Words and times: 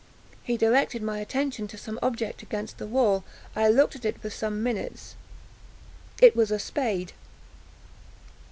He 0.41 0.57
directed 0.57 1.03
my 1.03 1.19
attention 1.19 1.67
to 1.67 1.77
some 1.77 1.99
object 2.01 2.41
against 2.41 2.79
the 2.79 2.87
wall. 2.87 3.23
I 3.55 3.67
looked 3.69 3.95
at 3.95 4.03
it 4.03 4.19
for 4.19 4.31
some 4.31 4.63
minutes: 4.63 5.13
it 6.19 6.35
was 6.35 6.49
a 6.49 6.57
spade. 6.57 7.13